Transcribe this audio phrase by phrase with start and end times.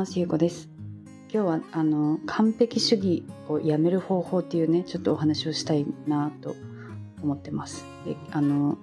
[0.00, 0.70] ますゆうこです。
[1.30, 6.56] 今日はあの完璧主義をやめる方法っていうねちょっとお話をしたいなと
[7.22, 7.84] 思ってます。
[8.06, 8.78] であの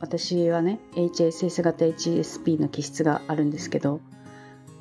[0.00, 4.00] 私はね HSS 型 HSP の気質があるんですけど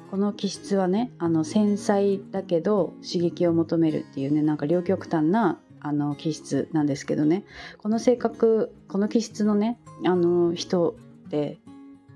[0.09, 7.44] この気質はねあの繊細だけど刺激を求めるっていうねなんか両極端なあの気質なんですけどね。
[7.80, 10.95] この性格この気質のねあの人
[11.26, 11.59] って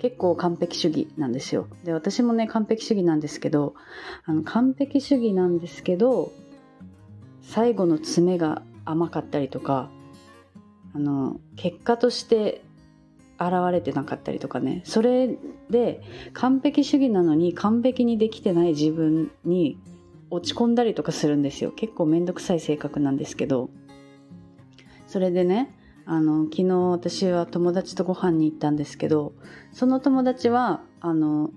[0.03, 1.65] 結構完璧主義なんですよ。
[1.85, 3.73] で私もね完璧主義なんですけど
[4.25, 6.33] あの完璧主義なんですけど
[7.41, 9.89] 最後の詰めが甘かったりとか
[10.93, 12.65] あの結果として
[13.39, 14.81] 現れてなかったりとかね。
[14.83, 15.37] それ
[15.69, 16.01] で
[16.33, 19.79] 完璧主義なのに完璧にできてない自分に
[20.29, 21.71] 落ち込んだりとかするんですよ。
[21.71, 23.69] 結構めんどくさい性格なんですけど。
[25.07, 25.73] それでね
[26.05, 29.33] あの昨日私は友達とご飯に行ったんですけど
[29.71, 31.51] その友達はあの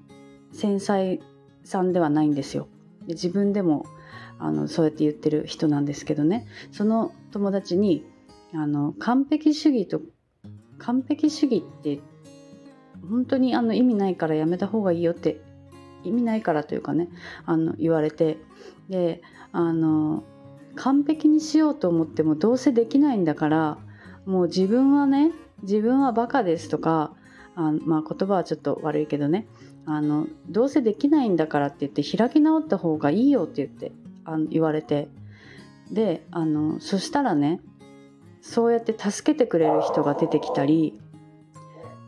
[0.53, 1.21] 繊細
[1.65, 2.69] さんではないんですよ。
[3.07, 3.85] で自分でも
[4.39, 6.47] あのそうやって言ってる人なんですけどね。
[6.71, 8.05] その友達に
[8.55, 10.01] あの完璧主義と
[10.79, 12.01] 完璧主義って
[13.09, 15.41] 本当にあの意味ないからやめた方がいいよって
[16.05, 17.09] 意味ないからというかね
[17.45, 18.39] あの言われて
[18.89, 20.25] であの
[20.75, 23.79] 完璧にしようと思ってもどうせできないんだから
[24.27, 25.33] もう自分はね
[25.63, 27.13] 自分はバカですとか
[27.55, 29.47] あまあ言葉はちょっと悪いけどね
[29.87, 33.93] あのどうせできないんだからって言って開き直った方がいいよって言って
[34.25, 35.09] あの言われて
[35.91, 37.61] であのそしたらね
[38.43, 41.01] そうやって助けてくれる人が出てきたり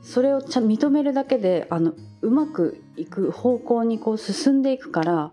[0.02, 5.32] それをちゃ認めるだけであのうまくいく方向にこう進んでいくから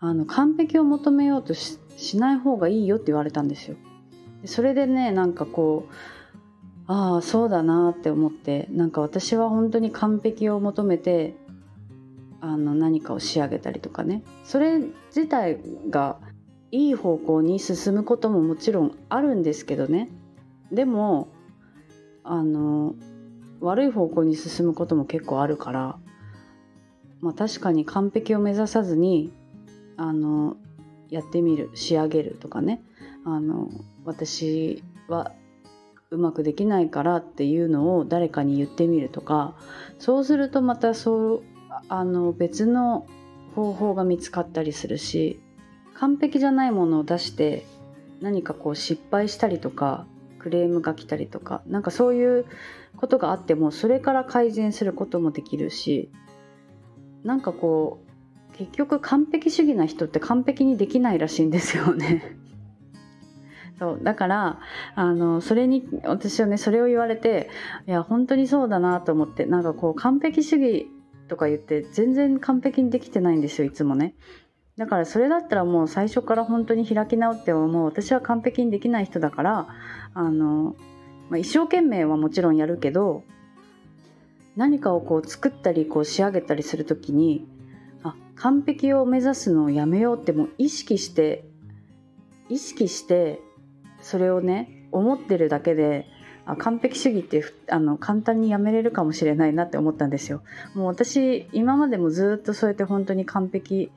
[0.00, 1.78] あの完璧を求めようとし
[2.18, 3.76] ない方がいいよって言われたんですよ。
[4.44, 5.94] それでねなんかこう
[6.86, 11.34] ああそうだなって思ってなんか私は本当に完璧を求めて
[12.40, 14.22] あの何かを仕上げたりとかね。
[14.44, 14.80] それ
[15.14, 16.18] 自体が
[16.72, 20.08] いい方向に進むことももちろんあるんですけどね。
[20.72, 21.28] でも
[22.24, 22.94] あの
[23.60, 25.98] 悪い方向に進むことも結構あるから、
[27.20, 29.32] まあ、確かに完璧を目指さずに
[29.96, 30.56] あの
[31.10, 32.82] やってみる仕上げるとかね。
[33.24, 33.70] あの
[34.04, 35.32] 私は
[36.10, 39.54] うまくできないからっていうのを誰かに言ってみるとか
[39.98, 41.42] そうするとまたそう
[41.88, 43.06] あの別の
[43.54, 45.40] 方法が見つかったりするし
[45.94, 47.64] 完璧じゃないものを出して
[48.20, 50.06] 何かこう失敗したりとか
[50.38, 52.46] クレームが来たりとかなんかそういう
[52.96, 56.10] ことがあってもそれから改善することもできるし
[57.22, 58.02] なんかこ
[58.52, 62.36] う結局完璧主義な人って完璧にできないらしいんですよね。
[63.80, 64.60] そうだから
[64.94, 67.48] あのそれに私はねそれを言われて
[67.88, 70.86] いや本当にそうだなと思ってなんかこう完璧主義
[71.28, 74.14] とか言って全然完璧にできてないんですよいつもね。
[74.76, 79.68] だからそれだったらもう最初から本当に開き直ってもう私は完璧にできない人だから
[80.14, 80.74] あの、
[81.28, 83.22] まあ、一生懸命はもちろんやるけど
[84.56, 87.46] 何かをこう作ったりこう仕上げたりする時に
[88.02, 91.44] あ完璧を目指すのをやめようってもう意識して
[92.48, 93.40] 意識して
[94.02, 96.06] それをね思ってるだけで
[96.46, 100.42] あ完璧主義ってあの簡単にやめれるかもしれないなって思ったんですよ。
[100.74, 103.90] もう私今までもずっとそうやって本当に完璧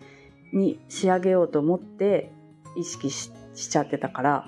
[0.51, 2.31] に仕上げようと思って
[2.77, 4.45] 意識しちゃってたから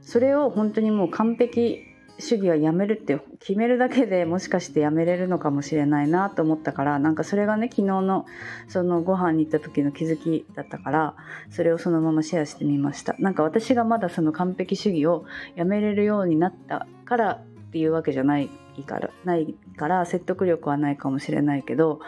[0.00, 1.80] それを本当にもう完璧
[2.22, 8.26] 主義はやめるって決めるだけでもしかしてやめれるのかもしれないなと思ったからなんかそれがね昨日の
[8.68, 11.14] そのご飯に行った時の気づきだったから
[11.50, 13.16] それをそのままシェアしてみました。
[13.18, 15.24] なんか私がまだその完璧主義を
[15.56, 18.48] やめれるようになったからっていうわけじゃない
[18.86, 22.00] からないから説得力はないかもしれないけど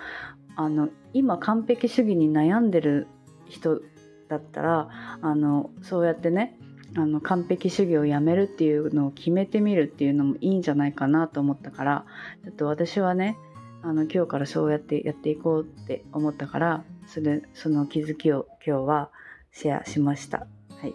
[0.56, 3.08] あの今完璧主義に悩んでる
[3.48, 3.80] 人
[4.28, 4.88] だったら
[5.20, 6.58] あのそうやってね
[6.96, 12.04] あの完璧主義をやめるっていうのを決めてみるっていうのもいいんじゃないかなと思ったから
[12.44, 13.36] ちょっと私はね
[13.82, 19.10] あの今日からそうやってやっていこうって思ったからそれその気づきを今日は
[19.52, 20.38] シェアしました。
[20.38, 20.46] は
[20.86, 20.94] い、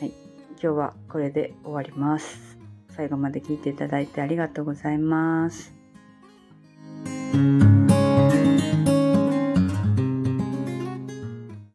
[0.00, 0.12] はい、
[0.52, 2.56] 今日はこれで終わります。
[2.90, 5.74] 最後まで聞いていただいてありがとうございます。